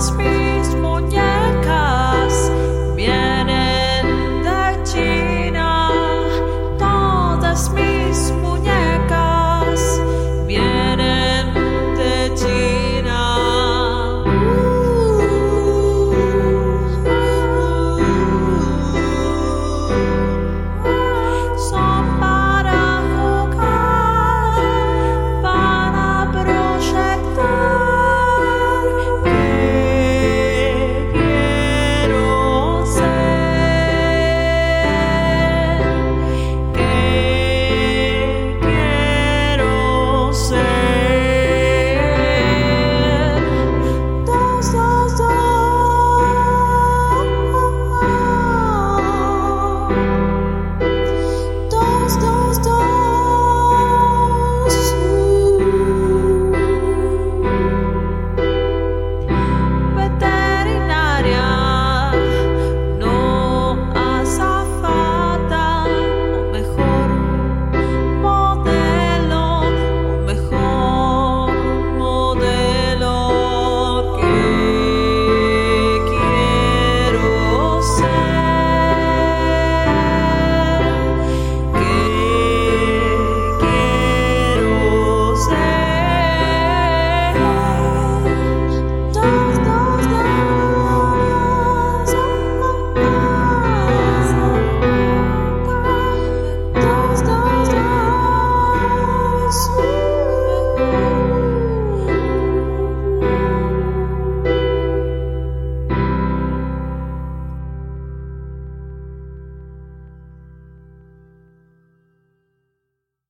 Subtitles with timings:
[0.00, 0.49] must be.